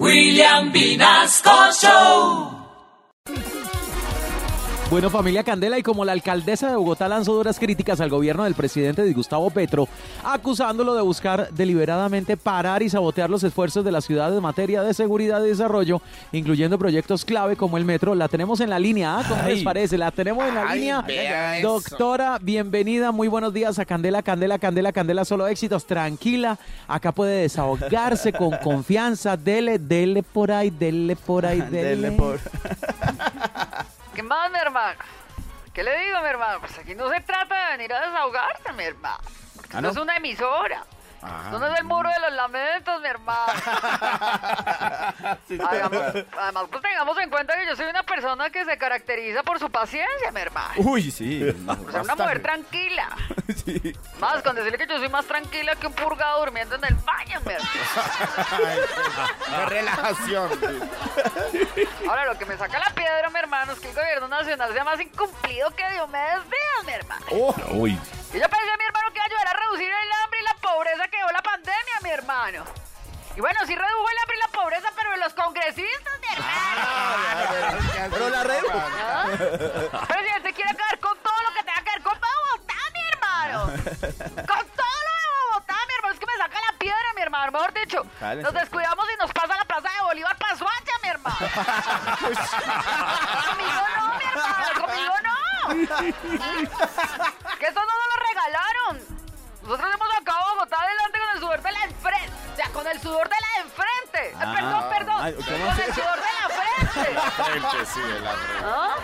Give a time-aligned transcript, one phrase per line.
[0.00, 2.53] William Vinasco Show.
[4.94, 8.54] Bueno, familia Candela, y como la alcaldesa de Bogotá lanzó duras críticas al gobierno del
[8.54, 9.88] presidente Gustavo Petro,
[10.22, 14.94] acusándolo de buscar deliberadamente parar y sabotear los esfuerzos de la ciudad en materia de
[14.94, 19.24] seguridad y desarrollo, incluyendo proyectos clave como el metro, la tenemos en la línea, ¿ah?
[19.28, 19.98] ¿Cómo les parece?
[19.98, 21.04] La tenemos en la Ay, línea.
[21.58, 21.72] eso.
[21.72, 26.56] Doctora, bienvenida, muy buenos días a Candela, Candela, Candela, Candela, solo éxitos, tranquila,
[26.86, 31.96] acá puede desahogarse con confianza, dele, dele por ahí, dele por ahí, dele.
[31.96, 32.38] Dele por.
[34.14, 34.98] ¿Qué más, mi hermano?
[35.72, 36.60] ¿Qué le digo, mi hermano?
[36.60, 39.18] Pues aquí no se trata de venir a desahogarse, mi hermano.
[39.56, 39.88] Porque ¿Ah, esto no?
[39.90, 40.84] es una emisora.
[41.44, 43.52] Esto no es el muro de los lamentos, mi hermano.
[45.68, 49.58] Además, además, pues tengamos en cuenta que yo soy una persona que se caracteriza por
[49.58, 50.74] su paciencia, mi hermano.
[50.76, 51.42] Uy, sí.
[51.66, 53.08] O sea, una mujer tranquila.
[53.64, 53.94] Sí.
[54.20, 57.40] Más, con decirle que yo soy más tranquila que un purgado durmiendo en el baño,
[57.44, 57.70] mi hermano.
[59.46, 60.50] Qué relajación.
[62.08, 64.84] Ahora, lo que me saca la piedra, mi hermano, es que el gobierno nacional sea
[64.84, 67.26] más incumplido que Diomedes Díaz, mi hermano.
[67.30, 68.00] Oh, uy.
[68.32, 68.48] Y yo
[72.04, 72.64] mi hermano.
[73.34, 78.10] Y bueno, sí redujo el hambre y la pobreza, pero los congresistas, mi hermano.
[78.12, 78.68] Pero la redu.
[78.72, 79.26] ¿Ah?
[80.06, 83.64] Presidente quiere acabar con todo lo que tenga que ver con Bogotá, mi hermano.
[83.64, 86.12] Con todo lo de Bogotá, mi hermano.
[86.12, 87.52] Es que me saca la piedra, mi hermano.
[87.52, 91.38] Mejor dicho, nos descuidamos y nos pasa la plaza de Bolívar para Suacha, mi hermano.
[93.48, 94.68] conmigo no, mi hermano.
[94.78, 95.34] Conmigo no
[103.04, 104.30] sudor de la de enfrente.
[104.30, 105.20] Eh, Ah, perdón, perdón.
[105.24, 107.18] ay, ¿cómo con el sudor de la frente.
[108.64, 108.96] ¿Ah?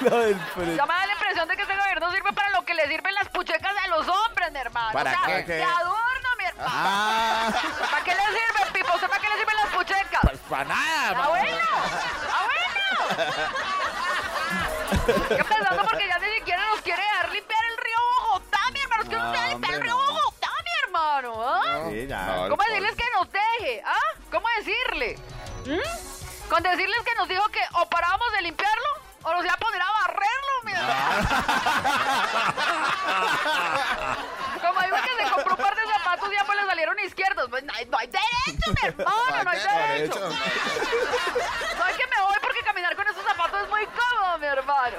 [0.00, 0.76] Lo del frente.
[0.76, 3.14] Ya me da la impresión de que este gobierno sirve para lo que le sirven
[3.14, 4.92] las puchecas a los hombres, mi hermano.
[4.92, 5.52] ¿Para o sea, qué?
[5.54, 6.68] de adorno, mi hermano.
[6.72, 7.48] Ah,
[7.90, 8.94] ¿Para qué le sirven, Pipo?
[8.94, 10.20] ¿Usted para qué le sirven las puchecas?
[10.22, 11.22] pues para nada.
[11.24, 11.66] ¡Ah, bueno!
[12.32, 13.74] ¡Ah, bueno!
[15.28, 15.82] ¿Qué pensando?
[15.84, 19.02] Porque ya ni siquiera nos quiere dejar limpiar el río Bogotá, mi hermano.
[19.02, 19.96] Es que no No, se limpiar el río.
[19.96, 21.34] Bogotá, mi hermano.
[21.46, 21.84] ¿ah?
[21.90, 22.46] Sí, ya.
[22.48, 23.03] ¿Cómo decirles que
[23.58, 23.82] deje?
[23.84, 23.98] ¿Ah?
[24.30, 25.18] ¿Cómo decirle?
[25.66, 26.48] ¿Mm?
[26.48, 28.88] Con decirles que nos dijo que o parábamos de limpiarlo
[29.22, 31.28] o nos iba a poner a barrerlo, mi hermano.
[34.60, 37.48] Como digo que se compró un par de zapatos y ya pues le salieron izquierdos.
[37.50, 39.58] Pues no hay, no hay derecho, mi hermano, no hay
[39.98, 40.20] derecho.
[41.78, 44.96] No hay que me voy porque caminar con esos zapatos es muy cómodo, mi hermano.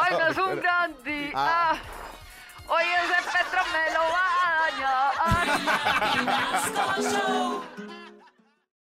[0.00, 1.32] Ay, no es un dandy.
[1.34, 1.74] Ah.
[2.68, 4.11] Hoy ese Petro me lo
[5.64, 8.01] ナスコショー